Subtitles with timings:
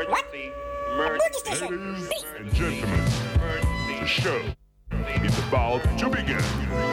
[0.00, 0.52] Emergency.
[0.90, 1.50] Emergency.
[1.60, 3.04] Ladies and gentlemen,
[3.88, 4.40] the show
[5.22, 6.91] is about to begin.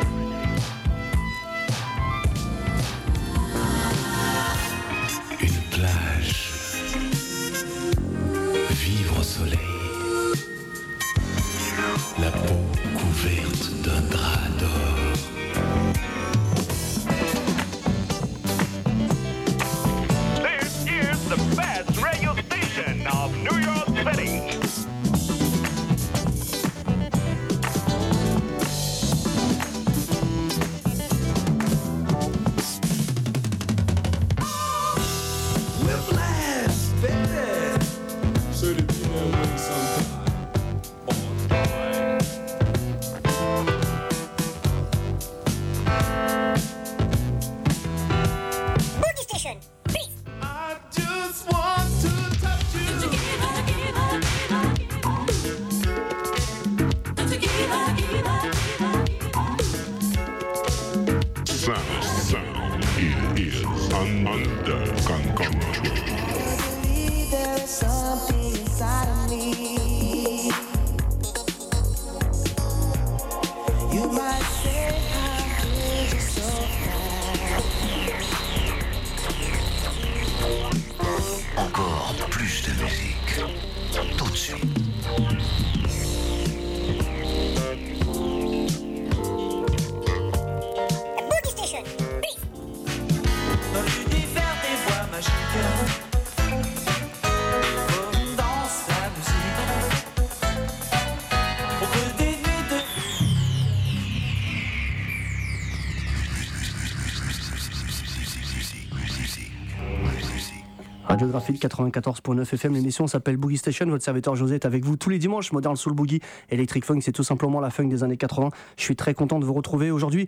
[111.20, 113.86] Radiographie 94.9 FM, l'émission s'appelle Boogie Station.
[113.88, 115.52] Votre serviteur José est avec vous tous les dimanches.
[115.52, 118.52] Modern Soul Boogie, Electric Funk, c'est tout simplement la funk des années 80.
[118.78, 120.28] Je suis très content de vous retrouver aujourd'hui.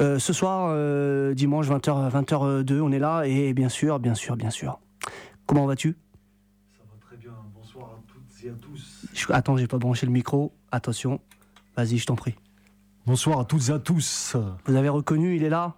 [0.00, 4.36] Euh, ce soir, euh, dimanche 20h, 20h02, on est là et bien sûr, bien sûr,
[4.36, 4.80] bien sûr.
[5.46, 5.96] Comment vas-tu?
[6.76, 7.30] Ça va très bien.
[7.54, 9.06] Bonsoir à toutes et à tous.
[9.14, 10.52] Je- Attends, j'ai pas branché le micro.
[10.72, 11.20] Attention.
[11.76, 12.34] Vas-y, je t'en prie.
[13.06, 14.36] Bonsoir à toutes et à tous.
[14.66, 15.74] Vous avez reconnu, il est là?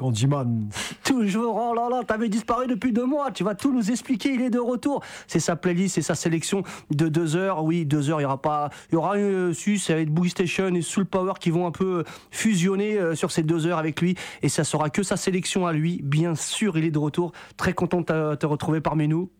[0.00, 0.70] Candyman.
[1.04, 4.40] Toujours, oh là là, t'avais disparu depuis deux mois, tu vas tout nous expliquer, il
[4.40, 5.02] est de retour.
[5.26, 7.62] C'est sa playlist, c'est sa sélection de deux heures.
[7.62, 10.08] Oui, deux heures, il y aura pas, il y aura euh, su, ça va être
[10.10, 13.78] Boogie Station et Soul Power qui vont un peu fusionner euh, sur ces deux heures
[13.78, 14.14] avec lui.
[14.42, 16.00] Et ça sera que sa sélection à lui.
[16.02, 17.32] Bien sûr, il est de retour.
[17.58, 19.30] Très content de te- te retrouver parmi nous.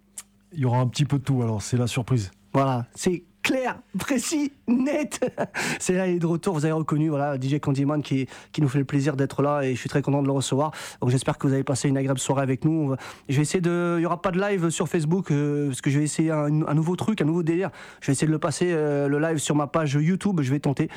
[0.52, 2.30] Il y aura un petit peu de tout, alors c'est la surprise.
[2.52, 5.20] Voilà, c'est clair, précis, net.
[5.78, 6.54] c'est là, il est de retour.
[6.54, 9.74] Vous avez reconnu, voilà, DJ Candyman qui, qui nous fait le plaisir d'être là et
[9.74, 10.72] je suis très content de le recevoir.
[11.00, 12.94] Donc j'espère que vous avez passé une agréable soirée avec nous.
[13.28, 15.90] Je vais essayer de, il y aura pas de live sur Facebook euh, parce que
[15.90, 17.70] je vais essayer un, nouveau truc, un nouveau délire.
[18.00, 20.40] Je vais essayer de le passer euh, le live sur ma page YouTube.
[20.42, 20.88] Je vais tenter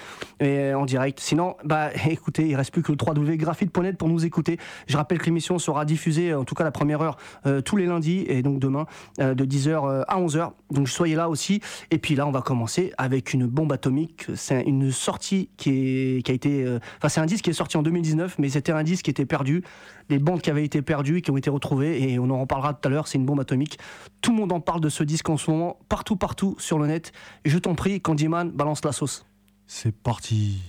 [0.41, 1.19] euh, en direct.
[1.19, 4.59] Sinon, bah écoutez, il reste plus que le www.graphite.net pour nous écouter.
[4.87, 7.17] Je rappelle que l'émission sera diffusée, en tout cas la première heure,
[7.65, 8.85] tous les lundis et donc demain
[9.17, 10.51] de 10h à 11h.
[10.71, 11.61] Donc soyez là aussi.
[11.91, 14.25] Et puis là, on va commencer avec une bombe atomique.
[14.35, 16.65] C'est une sortie qui, est, qui a été.
[16.65, 19.11] euh, Enfin, c'est un disque qui est sorti en 2019, mais c'était un disque qui
[19.11, 19.63] était perdu.
[20.09, 22.85] Des bandes qui avaient été perdues, qui ont été retrouvées, et on en reparlera tout
[22.87, 23.07] à l'heure.
[23.07, 23.79] C'est une bombe atomique.
[24.19, 26.87] Tout le monde en parle de ce disque en ce moment, partout, partout sur le
[26.87, 27.13] net.
[27.45, 29.25] Et je t'en prie, Candyman, balance la sauce.
[29.65, 30.59] C'est parti.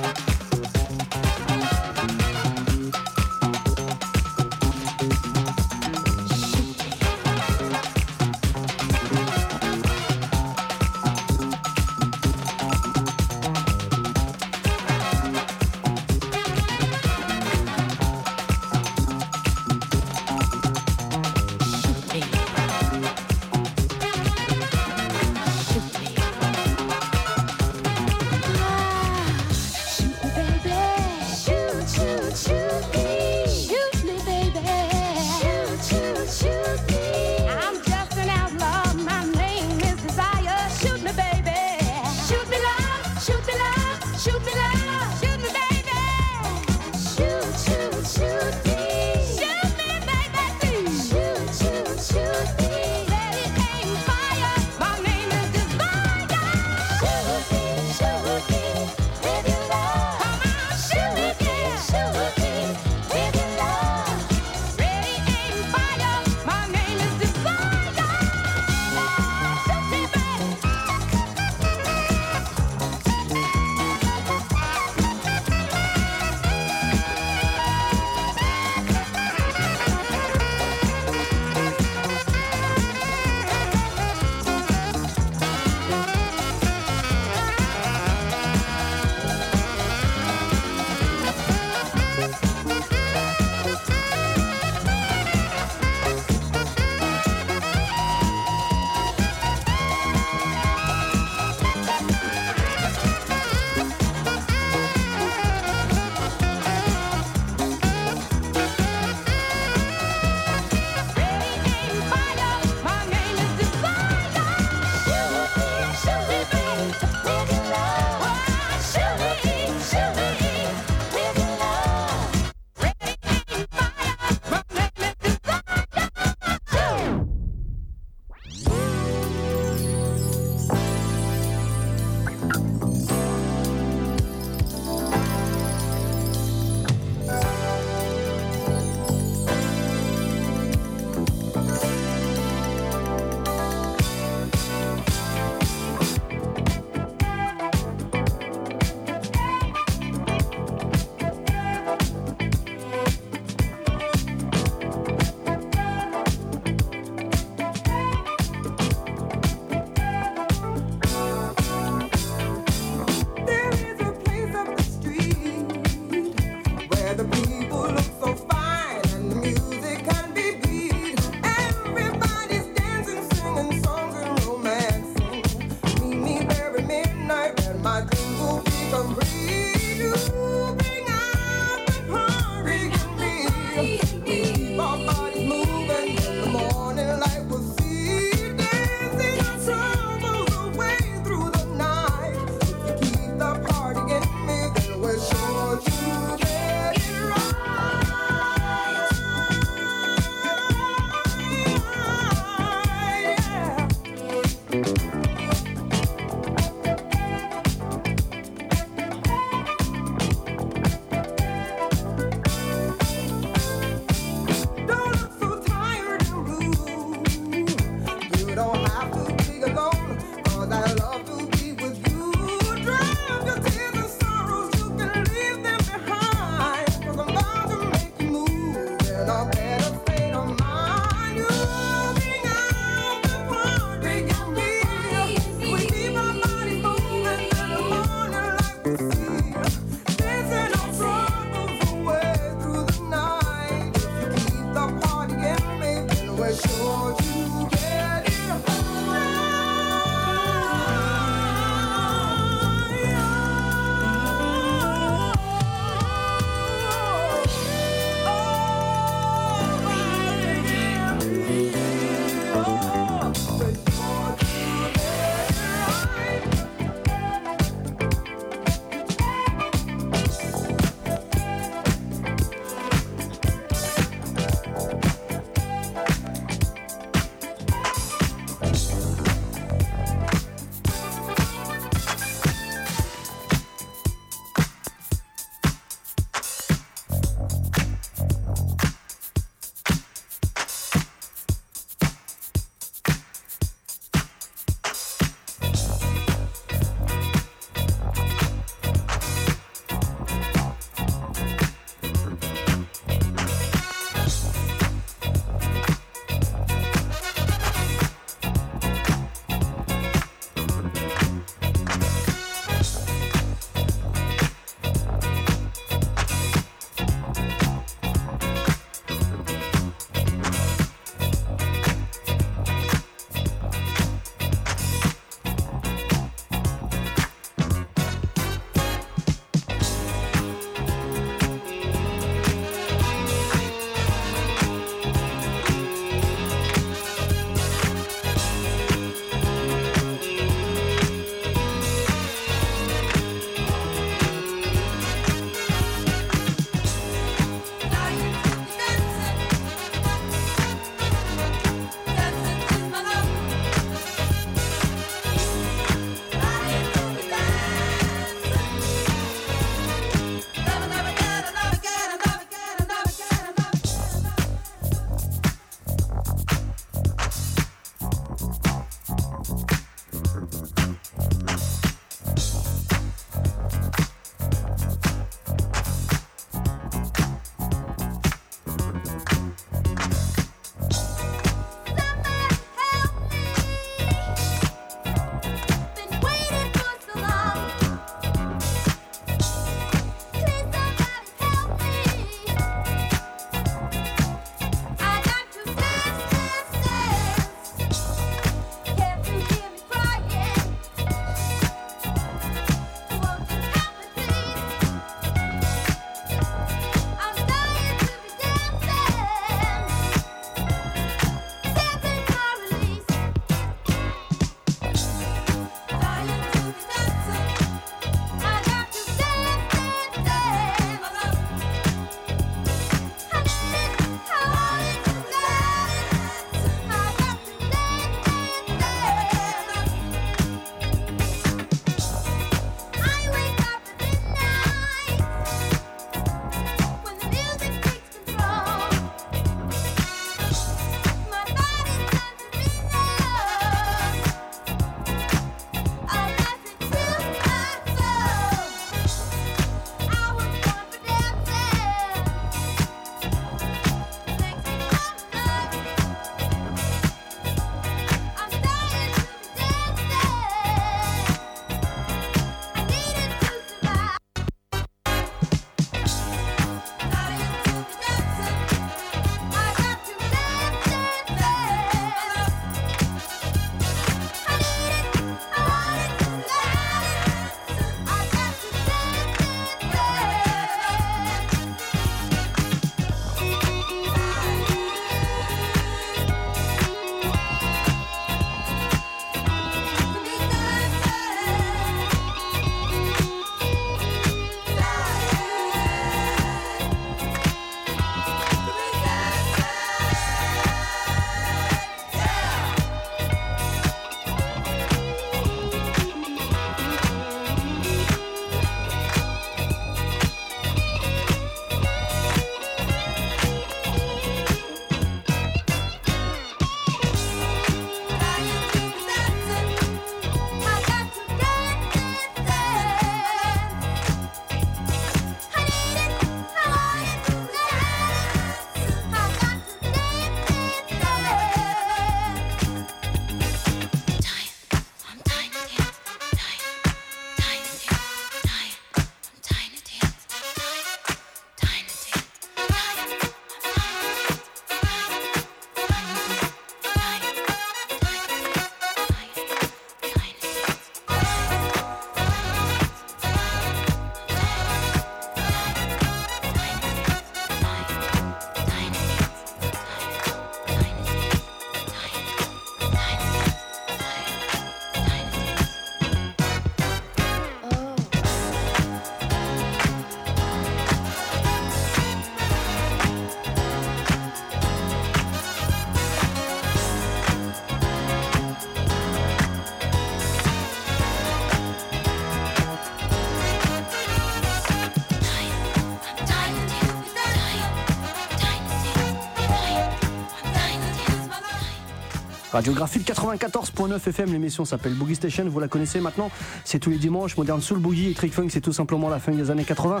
[592.58, 596.28] Radiographie 94.9 FM, l'émission s'appelle Boogie Station, vous la connaissez maintenant,
[596.64, 599.30] c'est tous les dimanches, Modern Soul Boogie et Trick Funk, c'est tout simplement la fin
[599.30, 600.00] des années 80.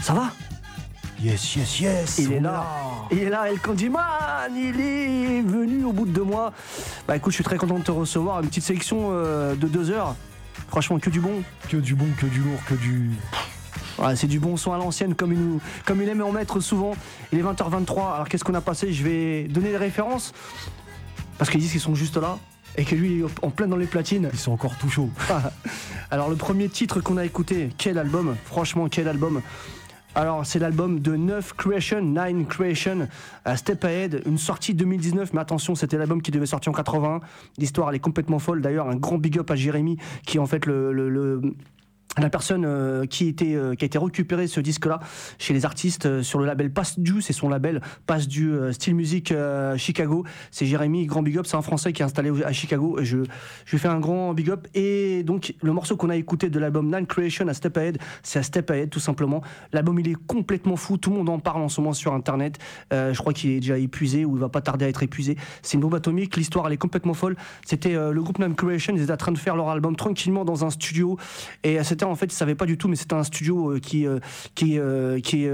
[0.00, 0.30] Ça va?
[1.20, 2.18] Yes, yes, yes.
[2.18, 2.64] Il est là,
[3.10, 6.52] il est là, El Candyman, il est venu au bout de deux mois.
[7.08, 9.90] Bah écoute, je suis très content de te recevoir, une petite sélection euh, de deux
[9.90, 10.14] heures,
[10.68, 11.42] franchement que du bon.
[11.68, 13.10] Que du bon, que du lourd, que du.
[14.14, 16.92] C'est du bon son à l'ancienne comme il, nous, comme il aime en mettre souvent.
[17.32, 18.92] Il est 20h23, alors qu'est-ce qu'on a passé?
[18.92, 20.32] Je vais donner les références,
[21.40, 22.38] parce qu'ils disent qu'ils sont juste là,
[22.76, 24.28] et que lui il est en plein dans les platines.
[24.30, 25.08] Ils sont encore tout chauds.
[26.10, 28.36] Alors le premier titre qu'on a écouté, quel album?
[28.44, 29.40] Franchement, quel album!
[30.14, 33.08] Alors c'est l'album de 9 Creation, 9 Creation,
[33.46, 37.20] à Step Ahead, une sortie 2019, mais attention c'était l'album qui devait sortir en 81,
[37.56, 40.46] l'histoire elle est complètement folle, d'ailleurs un grand big up à Jérémy qui est en
[40.46, 41.40] fait le, le- le-
[42.18, 45.00] la personne euh, euh, qui a été récupéré ce disque-là
[45.38, 48.94] chez les artistes euh, sur le label Pass Due, c'est son label Pass euh, Style
[48.94, 49.32] Music
[49.76, 50.24] Chicago.
[50.50, 52.98] C'est Jérémy, grand big up, c'est un Français qui est installé à Chicago.
[53.00, 53.18] Je,
[53.64, 54.66] je lui fais un grand big up.
[54.74, 58.38] Et donc le morceau qu'on a écouté de l'album Nine Creation à Step Ahead, c'est
[58.38, 59.42] à Step Ahead tout simplement.
[59.72, 62.58] L'album il est complètement fou, tout le monde en parle en ce moment sur Internet.
[62.90, 65.36] Je crois qu'il est déjà épuisé ou il va pas tarder à être épuisé.
[65.62, 67.36] C'est une bombe atomique, l'histoire elle est complètement folle.
[67.64, 70.64] C'était le groupe Nine Creation, ils étaient en train de faire leur album tranquillement dans
[70.64, 71.16] un studio.
[71.62, 74.06] Et euh, en fait, ils savaient pas du tout, mais c'était un studio euh, qui,
[74.06, 74.18] euh,
[74.54, 75.48] qui, euh, qui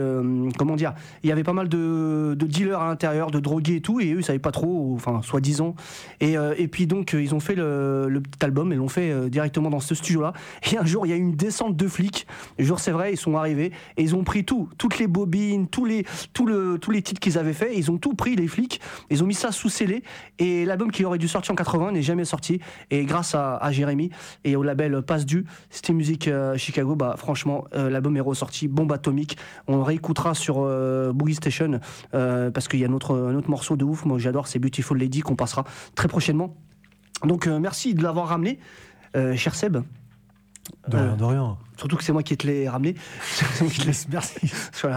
[0.56, 3.80] comment dire, il y avait pas mal de, de dealers à l'intérieur, de drogués et
[3.80, 5.74] tout, et eux ils savaient pas trop, enfin soi-disant.
[6.20, 9.80] Et, et puis donc ils ont fait le, petit album, ils l'ont fait directement dans
[9.80, 10.32] ce studio-là.
[10.70, 12.26] Et un jour il y a eu une descente de flics.
[12.58, 15.84] Jour c'est vrai, ils sont arrivés et ils ont pris tout, toutes les bobines, tous
[15.84, 18.80] les, tout le, tous les titres qu'ils avaient fait, ils ont tout pris les flics,
[19.10, 20.02] ils ont mis ça sous scellé.
[20.38, 22.60] Et l'album qui aurait dû sortir en 80 n'est jamais sorti.
[22.90, 24.10] Et grâce à, à Jérémy
[24.44, 28.68] et au label Passe Du, c'était musique euh, Chicago, bah franchement euh, l'album est ressorti,
[28.68, 29.36] bombe atomique.
[29.66, 31.80] On réécoutera sur euh, Boogie Station
[32.12, 34.04] parce qu'il y a un autre, un autre morceau de ouf.
[34.04, 36.54] Moi j'adore, c'est Beautiful Lady qu'on passera très prochainement.
[37.24, 38.58] Donc merci de l'avoir ramené,
[39.14, 39.78] cher Seb.
[40.88, 41.58] De rien, de rien.
[41.76, 42.94] Surtout que c'est moi qui te l'ai ramené.
[44.10, 44.34] Merci.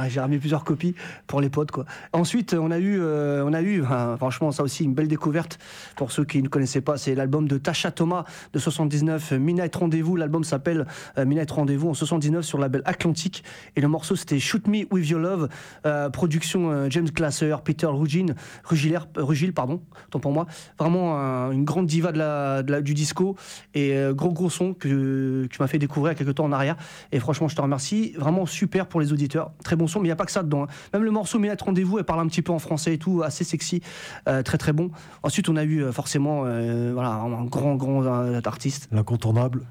[0.09, 0.95] J'ai ramené plusieurs copies
[1.27, 1.71] pour les potes.
[1.71, 1.85] Quoi.
[2.13, 3.83] Ensuite, on a eu, euh, on a eu
[4.17, 5.59] franchement, ça aussi, une belle découverte
[5.95, 6.97] pour ceux qui ne connaissaient pas.
[6.97, 10.15] C'est l'album de Tasha Thomas de 79, Midnight Rendez-vous.
[10.15, 10.85] L'album s'appelle
[11.17, 13.43] euh, Midnight Rendez-vous en 79 sur le label Atlantique.
[13.75, 15.49] Et le morceau, c'était Shoot Me With Your Love.
[15.85, 18.27] Euh, production euh, James Glasser, Peter Rugin,
[18.63, 20.45] Rugiller, euh, Rugil, pardon, tant pour moi.
[20.77, 23.35] Vraiment un- une grande diva de la, de la- du disco.
[23.73, 26.45] Et gros, gros son que, que tu m'as fait découvrir il y a quelques temps
[26.45, 26.68] en arrière.
[27.11, 28.13] Et franchement, je te remercie.
[28.17, 29.51] Vraiment super pour les auditeurs.
[29.63, 30.63] Très bon son, mais il n'y a pas que ça dedans.
[30.63, 30.67] hein.
[30.93, 33.43] Même le morceau Minette Rendez-vous, elle parle un petit peu en français et tout, assez
[33.43, 33.81] sexy.
[34.27, 34.91] Euh, très très bon.
[35.23, 38.05] Ensuite, on a eu euh, forcément euh, voilà, un grand, grand
[38.45, 38.87] artiste.
[38.91, 39.65] L'incontournable.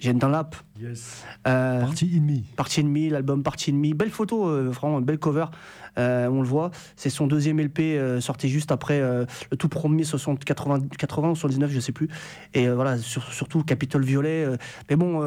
[0.00, 0.56] Jeanne Dunlap.
[0.80, 1.24] Yes.
[1.46, 2.44] Euh, Partie ennemie.
[2.56, 3.92] Partie ennemie, l'album Partie ennemie.
[3.92, 5.44] Belle photo, euh, vraiment, belle cover.
[5.98, 6.70] Euh, on le voit.
[6.96, 11.30] C'est son deuxième LP euh, sorti juste après euh, le tout premier 60, 80, 80
[11.30, 12.08] ou 79, je sais plus.
[12.54, 14.46] Et voilà, sur- surtout Capitole Violet.
[14.88, 15.20] mais bon,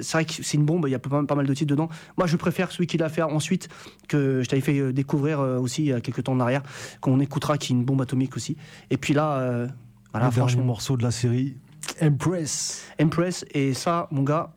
[0.00, 1.88] c'est vrai que c'est une bombe, il y a pas, pas mal de titres dedans.
[2.18, 3.68] Moi, je préfère celui qu'il a fait ensuite,
[4.08, 6.62] que je t'avais fait découvrir aussi il y a quelques temps en arrière,
[7.00, 8.56] qu'on écoutera, qui est une bombe atomique aussi.
[8.90, 9.66] Et puis là,
[10.12, 10.64] voilà, le franchement.
[10.64, 11.56] morceau de la série.
[12.02, 12.84] Empress.
[13.00, 14.50] Empress, et ça, mon gars,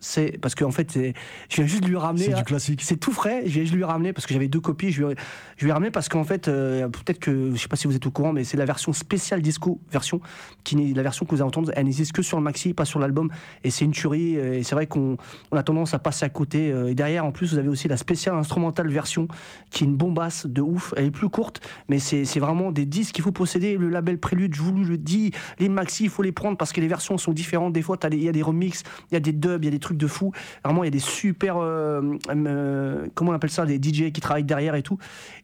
[0.00, 1.14] c'est parce qu'en fait, c'est-
[1.50, 2.24] je viens juste de lui ramener.
[2.24, 2.80] C'est du classique.
[2.82, 3.42] C'est tout frais.
[3.44, 4.90] Je viens juste de lui ramener parce que j'avais deux copies.
[4.92, 5.16] Je lui, ai-
[5.56, 7.94] je lui ai ramené parce qu'en fait, euh, peut-être que je sais pas si vous
[7.94, 10.20] êtes au courant, mais c'est la version spéciale disco version
[10.64, 11.70] qui n'est la version que vous entendue.
[11.76, 13.30] Elle n'existe que sur le maxi, pas sur l'album.
[13.64, 14.36] Et c'est une tuerie.
[14.36, 15.16] euh, Et c'est vrai qu'on
[15.52, 16.72] on a tendance à passer à côté.
[16.72, 19.28] euh, Et derrière, en plus, vous avez aussi la spéciale instrumentale version
[19.70, 20.92] qui est une bombasse de ouf.
[20.96, 23.76] Elle est plus courte, mais c'est c'est vraiment des disques qu'il faut posséder.
[23.76, 26.80] Le label Prélude, je vous le dis, les maxi, il faut les prendre parce que
[26.80, 27.72] les versions sont différentes.
[27.72, 29.70] Des fois, il y a des remixes, il y a des dubs, il y a
[29.70, 30.32] des trucs de fou.
[30.64, 34.20] Vraiment, il y a des super, euh, euh, comment on appelle ça, des DJ qui
[34.20, 34.98] travaillent derrière et tout.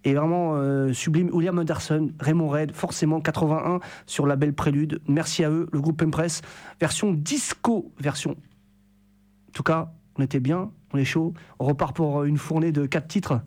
[0.04, 1.30] Et vraiment euh, sublime.
[1.32, 5.00] William Anderson, Raymond Red, forcément 81 sur le label Prélude.
[5.08, 6.42] Merci à eux, le groupe Impress.
[6.80, 8.32] Version disco, version.
[8.32, 11.34] En tout cas, on était bien, on est chaud.
[11.58, 13.40] On repart pour une fournée de 4 titres.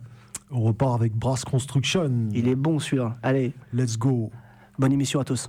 [0.50, 2.28] On repart avec Brass Construction.
[2.32, 3.16] Il est bon celui-là.
[3.22, 4.30] Allez, Let's go.
[4.78, 5.48] bonne émission à tous.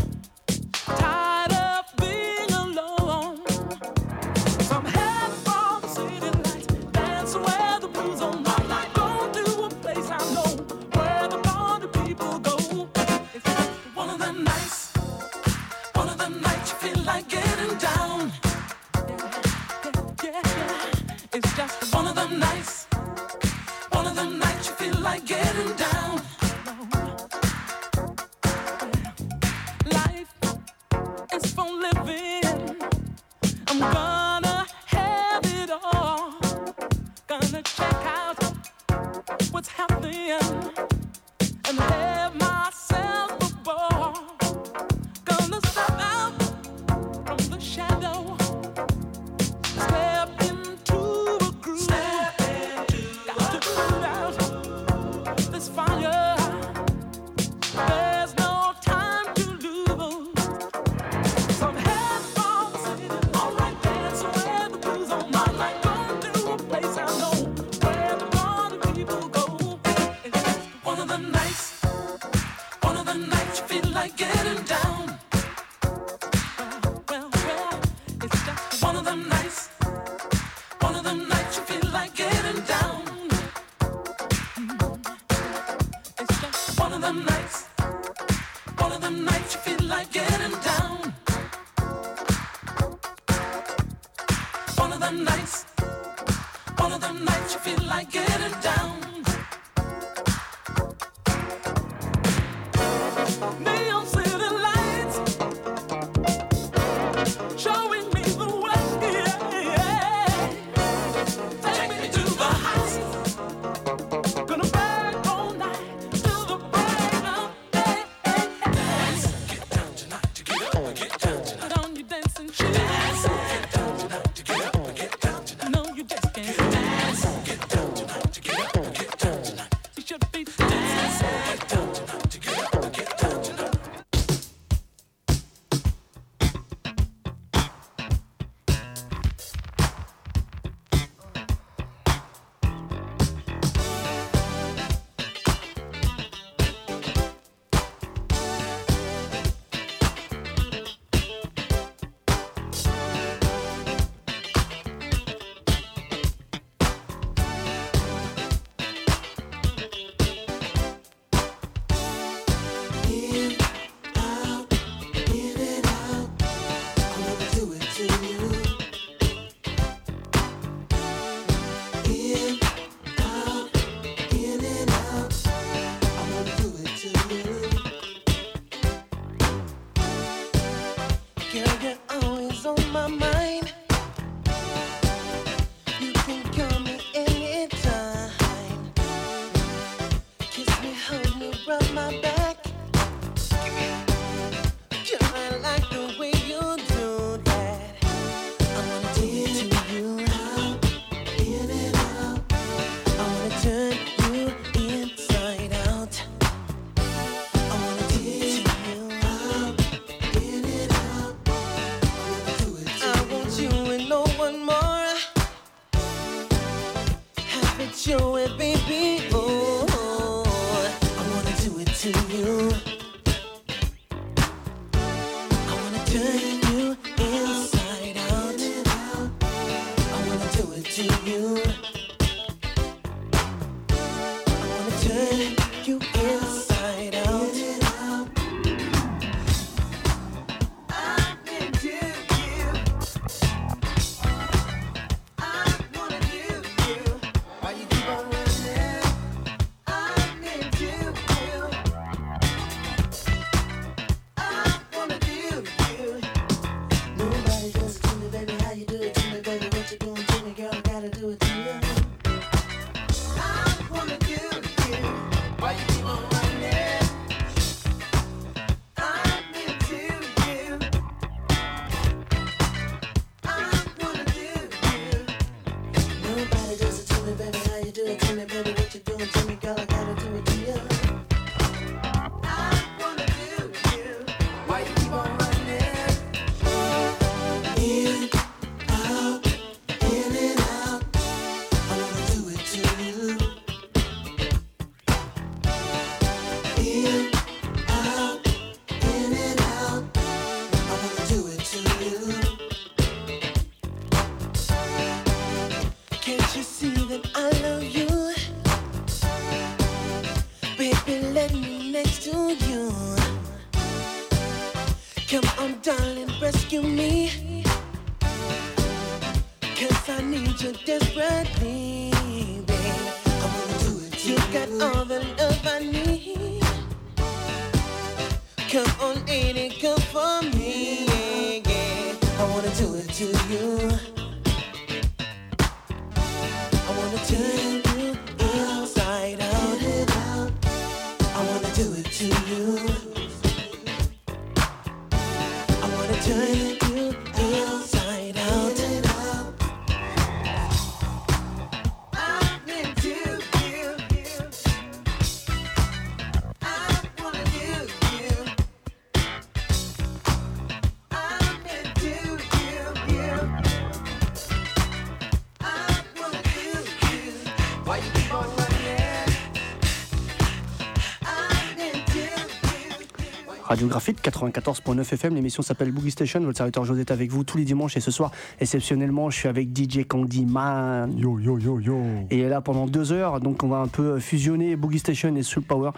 [373.71, 375.33] Radio Graphite 94.9 FM.
[375.33, 376.41] L'émission s'appelle Boogie Station.
[376.41, 379.47] Votre serviteur José est avec vous tous les dimanches et ce soir, exceptionnellement, je suis
[379.47, 381.17] avec DJ Candyman.
[381.17, 381.95] Yo, yo, yo, yo.
[382.31, 385.63] Et là pendant deux heures, donc on va un peu fusionner Boogie Station et Soul
[385.63, 385.91] Power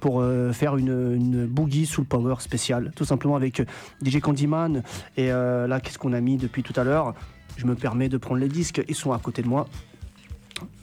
[0.00, 3.64] pour euh, faire une, une Boogie Soul Power spéciale, tout simplement avec euh,
[4.04, 4.82] DJ Candyman.
[5.16, 7.14] Et euh, là, qu'est-ce qu'on a mis depuis tout à l'heure?
[7.56, 9.68] Je me permets de prendre les disques, ils sont à côté de moi.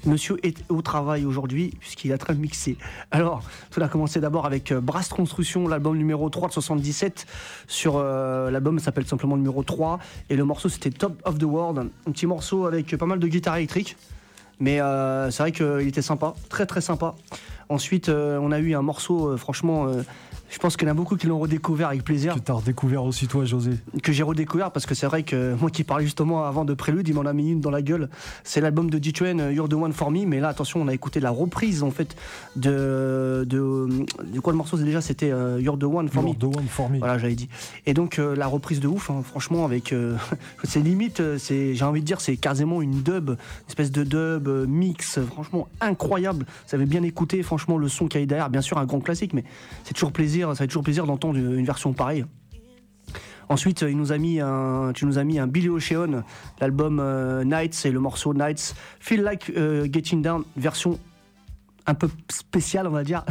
[0.05, 2.77] Monsieur est au travail aujourd'hui puisqu'il est en train de mixer.
[3.11, 7.25] Alors, tout a commencé d'abord avec euh, Brass Construction, l'album numéro 3 de 77.
[7.67, 9.99] Sur euh, l'album s'appelle simplement numéro 3
[10.29, 13.27] et le morceau c'était Top of the World, un petit morceau avec pas mal de
[13.27, 13.97] guitare électrique.
[14.59, 17.15] Mais euh, c'est vrai qu'il était sympa, très très sympa.
[17.69, 19.87] Ensuite, euh, on a eu un morceau, franchement,
[20.49, 23.03] je pense qu'il y en a beaucoup qui l'ont redécouvert avec plaisir Que t'as redécouvert
[23.03, 23.71] aussi toi, José.
[24.01, 27.07] que j'ai redécouvert parce que c'est vrai que moi qui parlais justement avant de Prélude,
[27.07, 28.09] il m'en a mis une dans la gueule.
[28.43, 30.25] C'est l'album de D-Train, You're the One for Me.
[30.25, 32.15] Mais là, attention, on a écouté la reprise en fait
[32.55, 33.45] de.
[33.47, 33.87] de,
[34.33, 36.39] de quoi le morceau déjà C'était euh, You're the One for You're Me.
[36.39, 36.99] the one for me.
[36.99, 37.49] Voilà, j'avais dit.
[37.85, 40.15] Et donc euh, la reprise de ouf, hein, franchement, avec euh,
[40.63, 43.37] c'est limite, euh, c'est, j'ai envie de dire, c'est quasiment une dub, une
[43.67, 46.45] espèce de dub mix, franchement incroyable.
[46.67, 48.99] Vous avez bien écouté, franchement, le son qu'il y a derrière, bien sûr un grand
[48.99, 49.43] classique, mais
[49.83, 52.25] c'est toujours plaisir, ça fait toujours plaisir d'entendre une, version pareille.
[53.49, 56.23] Ensuite, il nous a mis un, tu nous as mis un Billy Ocean,
[56.59, 58.75] l'album euh, Nights et le morceau Nights.
[58.99, 60.99] Feel Like euh, Getting Down, version
[61.85, 63.23] un peu spéciale, on va dire.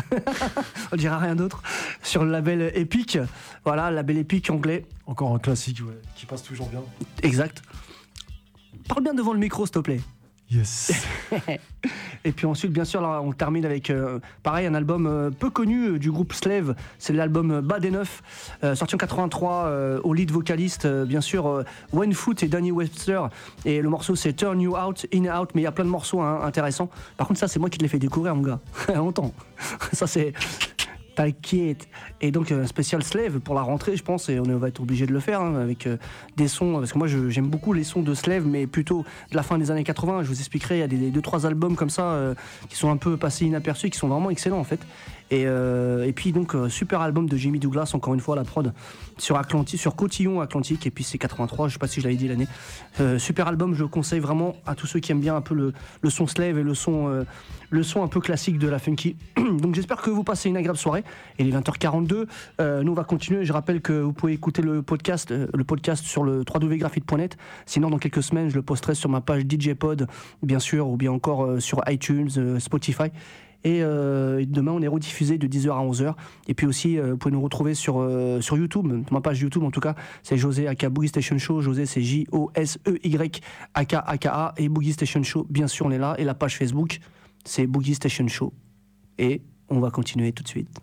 [0.92, 1.62] on dira rien d'autre.
[2.02, 3.18] Sur le label Epic.
[3.64, 4.86] Voilà, label Epic anglais.
[5.06, 6.80] Encore un classique, ouais, qui passe toujours bien.
[7.22, 7.62] Exact.
[8.88, 10.00] Parle bien devant le micro, s'il te plaît.
[10.50, 10.92] Yes.
[12.24, 15.88] Et puis ensuite, bien sûr, on termine avec, euh, pareil, un album euh, peu connu
[15.88, 16.74] euh, du groupe Slave.
[16.98, 18.22] C'est l'album Bad Enough,
[18.62, 23.28] euh, sorti en 83, euh, au lead vocaliste, bien sûr, Wayne Foot et Danny Webster.
[23.64, 25.90] Et le morceau, c'est Turn You Out, In Out, mais il y a plein de
[25.90, 26.90] morceaux hein, intéressants.
[27.16, 28.60] Par contre, ça, c'est moi qui te l'ai fait découvrir, mon gars.
[28.94, 29.32] Longtemps.
[29.92, 30.32] ça, c'est.
[31.16, 31.88] T'inquiète.
[32.20, 35.06] Et donc, un spécial Slave pour la rentrée, je pense, et on va être obligé
[35.06, 35.96] de le faire, hein, avec euh,
[36.36, 36.74] des sons.
[36.74, 39.70] Parce que moi, j'aime beaucoup les sons de Slave, mais plutôt de la fin des
[39.70, 40.22] années 80.
[40.24, 42.34] Je vous expliquerai, il y a des, deux, trois albums comme ça euh,
[42.68, 44.80] qui sont un peu passés inaperçus, qui sont vraiment excellents, en fait.
[45.30, 48.44] Et, euh, et puis, donc, euh, super album de Jimmy Douglas, encore une fois, la
[48.44, 48.72] prod,
[49.18, 52.48] sur, Cotillon Atlantique, et puis c'est 83, je sais pas si je l'avais dit l'année.
[53.00, 55.54] Euh, super album, je le conseille vraiment à tous ceux qui aiment bien un peu
[55.54, 57.24] le, son Slave et le son,
[57.70, 59.16] le son un peu classique de la funky.
[59.36, 61.04] Donc j'espère que vous passez une agréable soirée.
[61.38, 62.26] Il est 20h42.
[62.60, 63.44] Euh, nous on va continuer.
[63.44, 67.36] Je rappelle que vous pouvez écouter le podcast, le podcast sur le www.graphite.net.
[67.66, 70.06] Sinon dans quelques semaines je le posterai sur ma page DJ Pod,
[70.42, 73.10] bien sûr, ou bien encore sur iTunes, Spotify.
[73.66, 76.14] Et euh, demain, on est rediffusé de 10h à 11h.
[76.46, 79.64] Et puis aussi, euh, vous pouvez nous retrouver sur, euh, sur YouTube, ma page YouTube
[79.64, 79.96] en tout cas.
[80.22, 81.60] C'est José Aka Boogie Station Show.
[81.62, 83.40] José, c'est J-O-S-E-Y
[83.74, 84.54] A-K-A-K-A.
[84.58, 86.14] Et Boogie Station Show, bien sûr, on est là.
[86.18, 87.00] Et la page Facebook,
[87.44, 88.52] c'est Boogie Station Show.
[89.18, 90.78] Et on va continuer tout de suite.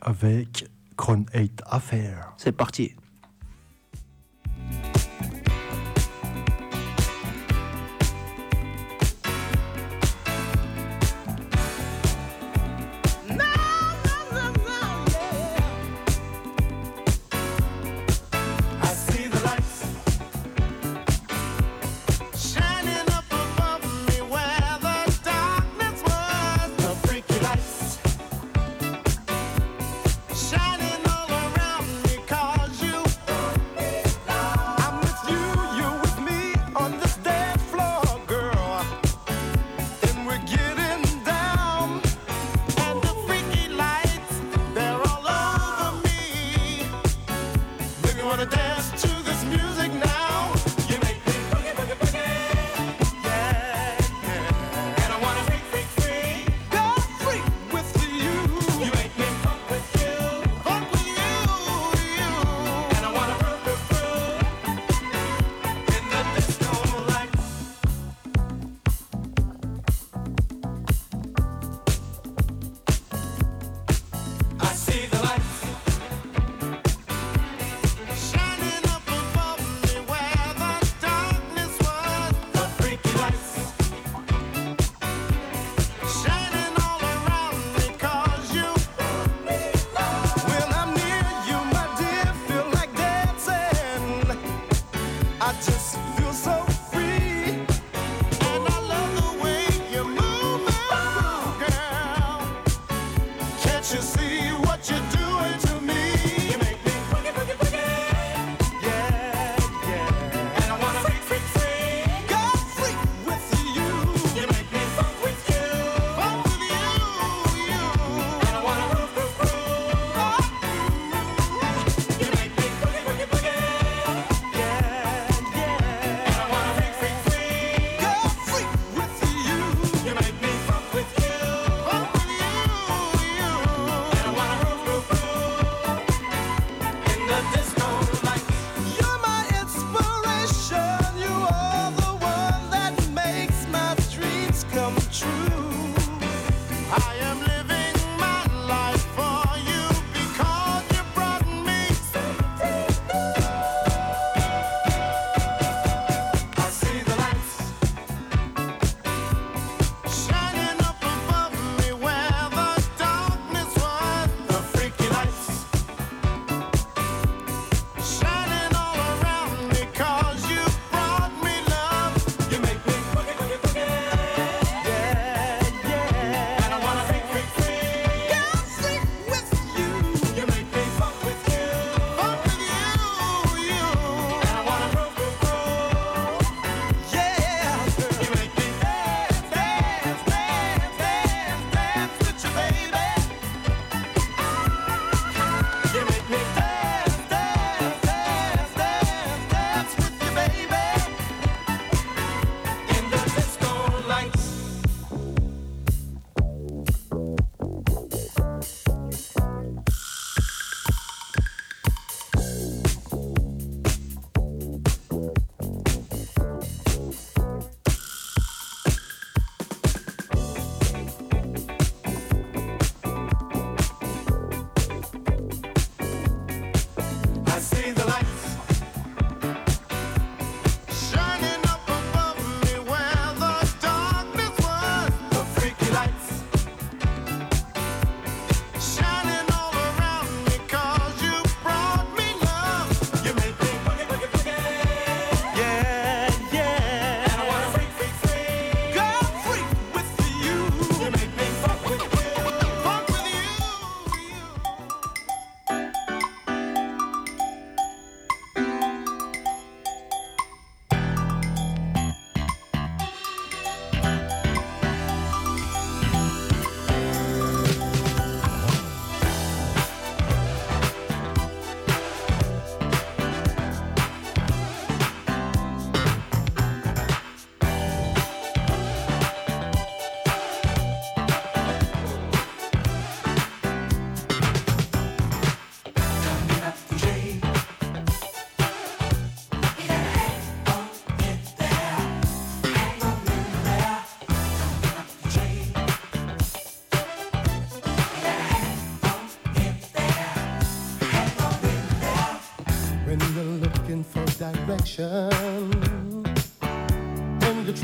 [0.00, 0.64] Avec
[0.96, 2.34] Cron 8 Affair.
[2.36, 2.92] C'est parti.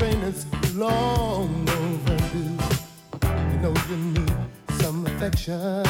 [0.05, 0.45] train is
[0.75, 2.57] long overdue.
[3.51, 4.33] You know you need
[4.79, 5.83] some affection,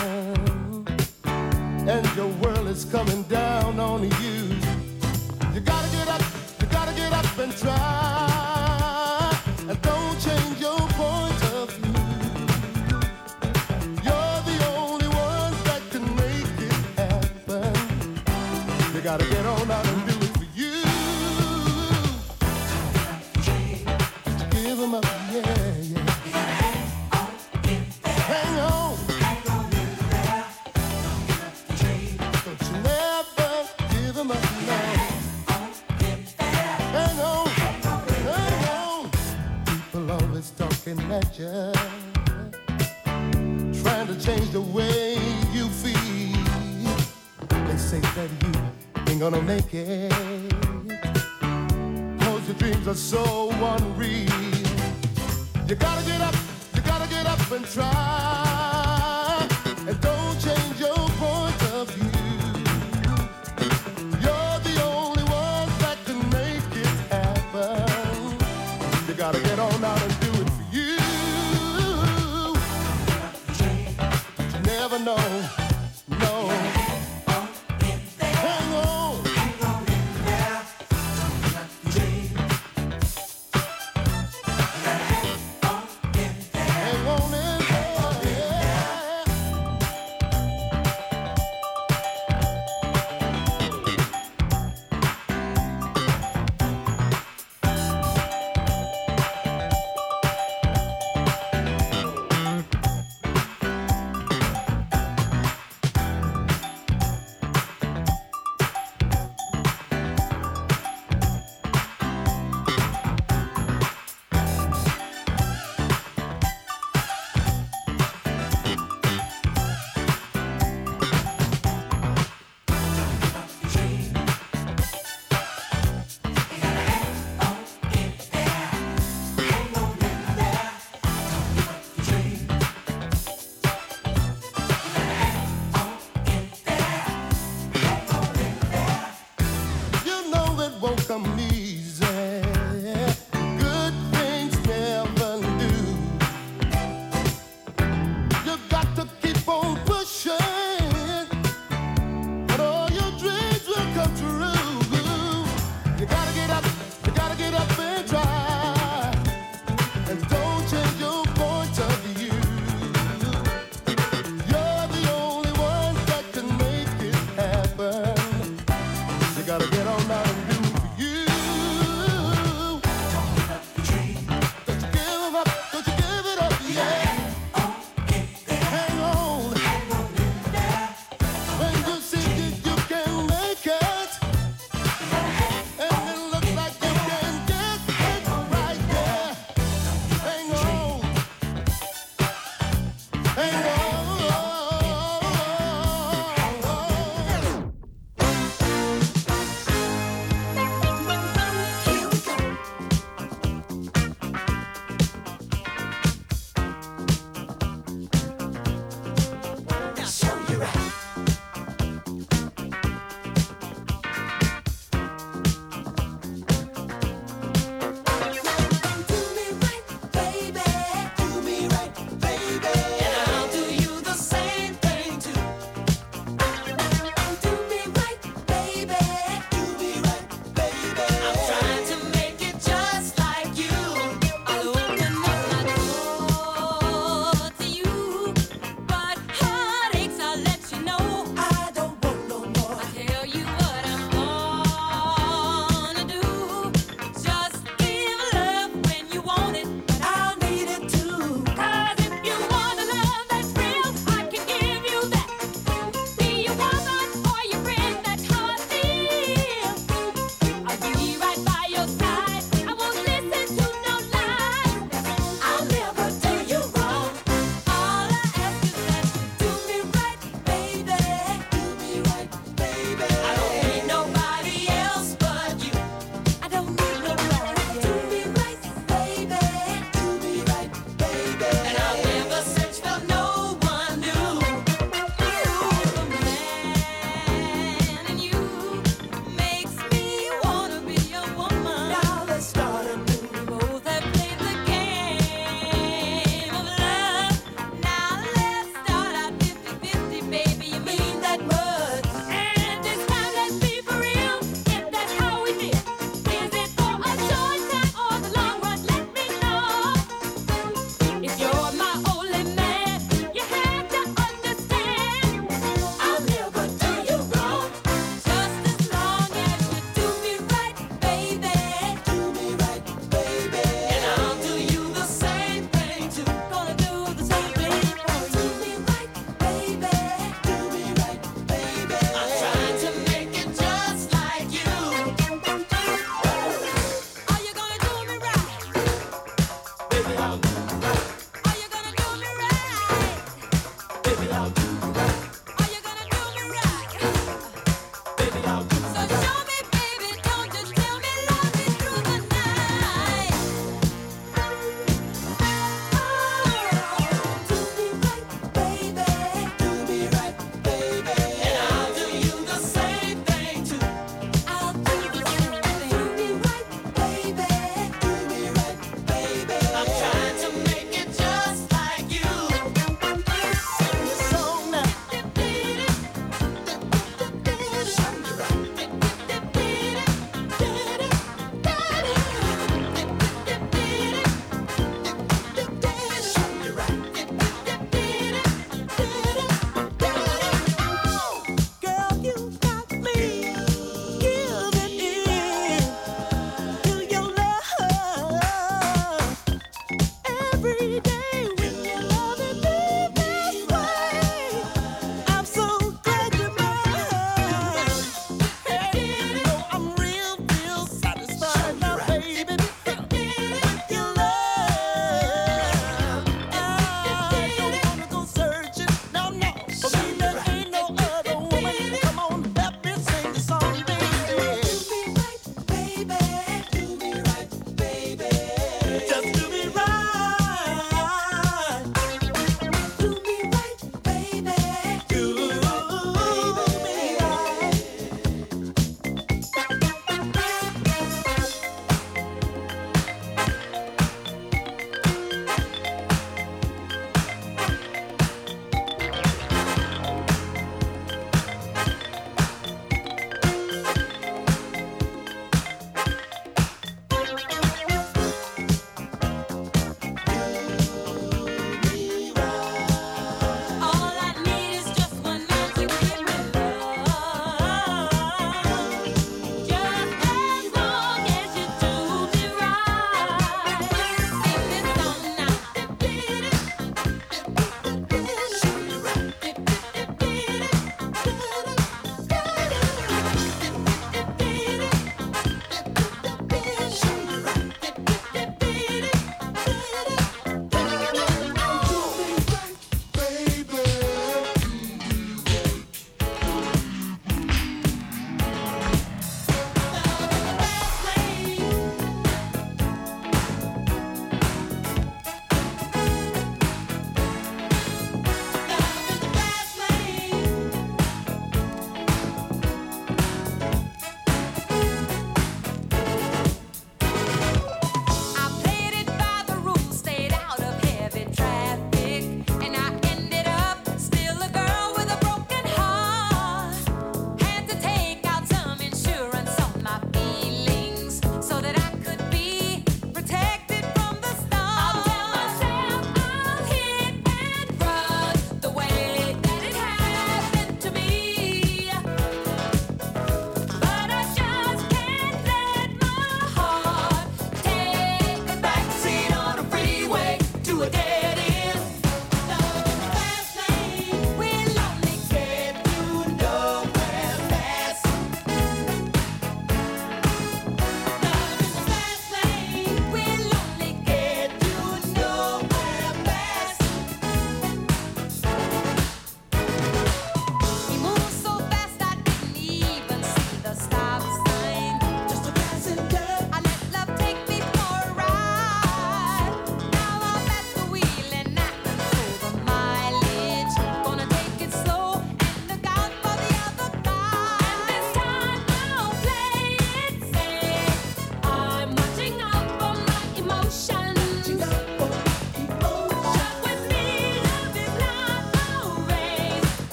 [1.25, 4.54] and your world is coming down on you.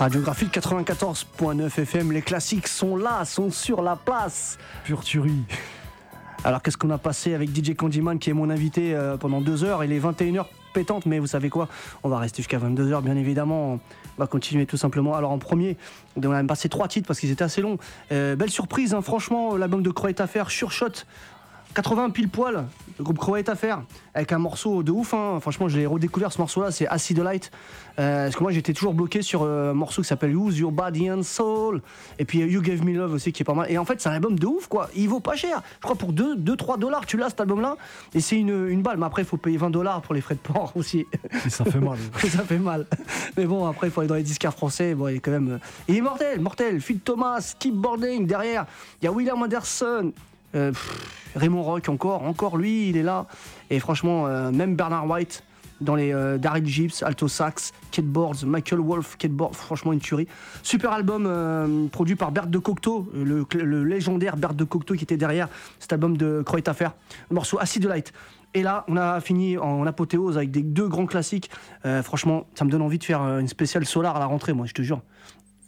[0.00, 4.56] Radiographie 94.9 FM, les classiques sont là, sont sur la place.
[4.82, 5.44] Pure tuerie.
[6.42, 9.62] Alors qu'est-ce qu'on a passé avec DJ Candyman qui est mon invité euh, pendant deux
[9.62, 9.84] heures?
[9.84, 11.68] Il est 21h pétante, mais vous savez quoi?
[12.02, 13.72] On va rester jusqu'à 22h bien évidemment.
[13.72, 13.80] On
[14.16, 15.14] va continuer tout simplement.
[15.16, 15.76] Alors en premier,
[16.16, 17.76] on a même passé trois titres parce qu'ils étaient assez longs.
[18.10, 21.04] Euh, belle surprise, hein, franchement, l'album de Croix Affaire, Surshot.
[21.74, 22.66] 80 pile poil,
[22.98, 23.82] le groupe Croix Affaire,
[24.14, 25.14] avec un morceau de ouf.
[25.14, 25.38] hein.
[25.40, 27.50] Franchement, je l'ai redécouvert ce morceau-là, c'est Acid Light.
[27.98, 30.72] Euh, parce que moi, j'étais toujours bloqué sur euh, un morceau qui s'appelle Use Your
[30.72, 31.82] Body and Soul?
[32.18, 33.70] Et puis You Gave Me Love aussi, qui est pas mal.
[33.70, 34.88] Et en fait, c'est un album de ouf, quoi.
[34.96, 35.62] Il vaut pas cher.
[35.76, 37.76] Je crois pour 2-3 dollars, tu l'as cet album-là.
[38.14, 38.96] Et c'est une, une balle.
[38.98, 41.06] Mais après, il faut payer 20 dollars pour les frais de port aussi.
[41.46, 41.98] Et ça fait mal.
[42.18, 42.86] ça fait mal.
[43.36, 44.94] Mais bon, après, il faut aller dans les disquaires français.
[44.94, 45.50] Bon, il est quand même.
[45.52, 45.58] euh,
[45.88, 46.80] Il est mortel, mortel.
[46.80, 48.66] Phil Thomas, Keep Boarding derrière.
[49.00, 50.12] Il y a William Anderson.
[50.54, 50.72] Euh,
[51.36, 53.26] Raymond Rock encore, encore lui, il est là.
[53.70, 55.44] Et franchement, euh, même Bernard White
[55.80, 60.00] dans les euh, Daryl Gibbs, Alto Sax, Kate Boards, Michael Wolf, Kate Boards, franchement une
[60.00, 60.28] tuerie.
[60.62, 65.48] Super album produit par Bert de Cocteau, le, légendaire Bert de Cocteau qui était derrière
[65.78, 66.92] cet album de Croix Affaire.
[67.30, 68.12] Le morceau Acid Light.
[68.52, 71.50] Et là, on a fini en apothéose avec des deux grands classiques.
[72.02, 74.74] Franchement, ça me donne envie de faire une spéciale Solar à la rentrée, moi, je
[74.74, 75.00] te jure.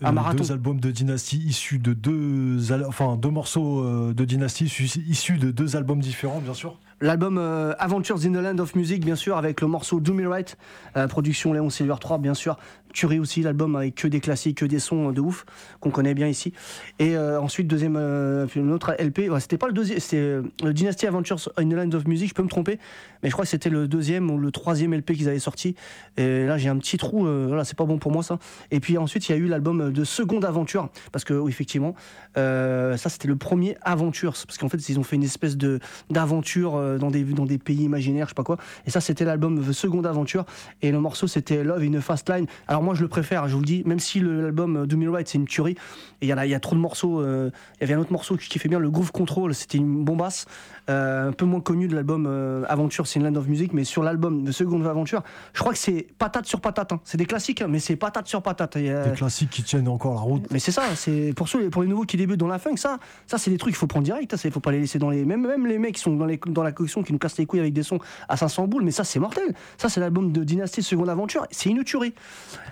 [0.04, 0.38] Un marathon.
[0.38, 4.84] Deux albums de Dynasty issus de deux, al- enfin deux morceaux euh, de Dynasty issus
[5.08, 6.78] issus de deux albums différents, bien sûr.
[7.00, 10.28] L'album euh, Adventures in the Land of Music, bien sûr, avec le morceau Do Me
[10.28, 10.56] Right,
[10.96, 12.56] euh, production Léon Silver 3, bien sûr.
[12.92, 15.44] Tuerie aussi, l'album avec que des classiques, que des sons euh, de ouf,
[15.80, 16.52] qu'on connaît bien ici.
[16.98, 20.72] Et euh, ensuite, deuxième, euh, une autre LP, c'était pas le deuxième, c'était euh, le
[20.72, 22.78] Dynasty Adventures in the Land of Music, je peux me tromper,
[23.22, 25.74] mais je crois que c'était le deuxième ou le troisième LP qu'ils avaient sorti.
[26.16, 28.38] Et là, j'ai un petit trou, euh, voilà, c'est pas bon pour moi ça.
[28.70, 31.94] Et puis ensuite, il y a eu l'album de Seconde Aventure, parce que, effectivement,
[32.34, 35.80] ça c'était le premier Aventure, parce qu'en fait, ils ont fait une espèce de
[36.10, 38.58] d'aventure dans des, dans des pays imaginaires, je sais pas quoi.
[38.86, 40.44] Et ça, c'était l'album Seconde Aventure.
[40.82, 42.46] Et le morceau, c'était Love in a Fast Line.
[42.68, 45.08] Alors moi, je le préfère, je vous le dis, même si l'album euh, Do Me
[45.10, 45.76] Right, c'est une tuerie.
[46.20, 47.20] Et il y, en a- il y a trop de morceaux.
[47.20, 49.78] euh, Il y avait un autre morceau qui, qui fait bien, le Groove Control, c'était
[49.78, 50.46] une bombasse.
[50.90, 53.72] Euh, un peu moins connu de l'album euh, Aventure, c'est une Land of Music.
[53.72, 55.22] Mais sur l'album The Seconde Aventure,
[55.52, 56.92] je crois que c'est patate sur patate.
[56.92, 57.00] hein.
[57.04, 58.76] C'est des classiques, hein, mais c'est patate sur patate.
[58.76, 60.46] Et, euh, Des classiques qui tiennent encore la route.
[60.50, 62.98] mais c'est ça, c'est pour ceux, pour les nouveaux qui débutent dans la funk, ça,
[63.26, 64.34] ça c'est des trucs qu'il faut prendre direct.
[64.44, 66.40] Il faut pas les laisser dans les, même même les mecs qui sont dans les
[66.46, 68.82] dans la collection qui nous cassent les couilles avec des sons à 500 boules.
[68.82, 69.54] Mais ça c'est mortel.
[69.78, 71.46] Ça c'est l'album de Dynasty Seconde Aventure.
[71.50, 72.14] C'est une tuerie.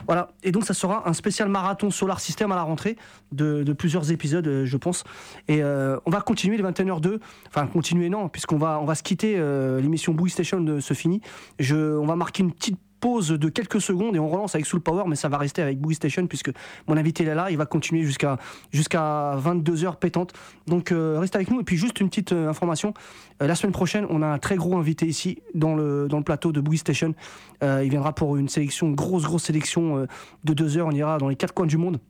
[0.06, 0.30] Voilà.
[0.42, 2.96] Et donc ça sera un spécial marathon Solar System à la rentrée
[3.32, 5.04] de, de plusieurs épisodes, je pense.
[5.48, 7.18] Et on va continuer les 21h2.
[7.48, 9.34] Enfin continuer non, puisqu'on va on va se quitter.
[9.36, 11.20] euh, L'émission Boogie Station se finit.
[11.59, 14.80] Je, on va marquer une petite pause de quelques secondes et on relance avec Soul
[14.80, 16.51] Power, mais ça va rester avec Boogie Station puisque
[16.86, 18.36] mon invité est là, il va continuer jusqu'à
[18.72, 20.34] jusqu'à 22h pétante.
[20.66, 22.92] Donc euh, reste avec nous et puis juste une petite euh, information.
[23.40, 26.53] La semaine prochaine, on a un très gros invité ici dans le dans le plateau
[26.53, 27.14] de Boogie Station.
[27.62, 30.07] Il viendra pour une sélection, grosse grosse sélection
[30.44, 30.86] de deux heures.
[30.86, 32.01] On ira dans les quatre coins du monde.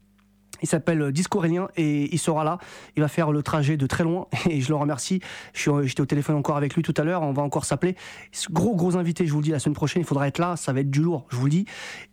[0.62, 2.58] Il s'appelle euh, Disco Aurélien et il sera là.
[2.96, 5.20] Il va faire le trajet de très loin et je le remercie.
[5.54, 7.22] J'étais au téléphone encore avec lui tout à l'heure.
[7.22, 7.96] On va encore s'appeler.
[8.50, 10.02] Gros, gros invité, je vous le dis, la semaine prochaine.
[10.02, 10.56] Il faudra être là.
[10.56, 11.64] Ça va être du lourd, je vous le dis.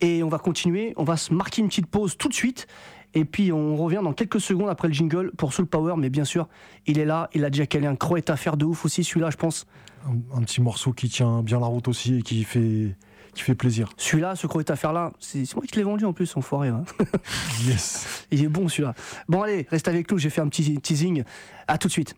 [0.02, 0.94] Et on va continuer.
[0.98, 2.68] On va se marquer une petite pause tout de suite.
[3.14, 5.96] Et puis on revient dans quelques secondes après le jingle pour Soul Power.
[5.98, 6.48] Mais bien sûr,
[6.86, 7.30] il est là.
[7.34, 9.66] Il a déjà calé un croette à faire de ouf aussi, celui-là, je pense.
[10.36, 12.96] Un petit morceau qui tient bien la route aussi et qui fait,
[13.38, 13.90] qui fait plaisir.
[13.98, 16.36] Celui-là, ce croette à faire là, c'est c'est moi qui te l'ai vendu en plus,
[16.36, 16.68] enfoiré.
[16.70, 16.84] hein.
[17.66, 18.26] Yes.
[18.32, 18.94] Il est bon celui-là.
[19.30, 20.18] Bon, allez, reste avec nous.
[20.18, 21.24] J'ai fait un petit teasing.
[21.68, 22.16] À tout de suite.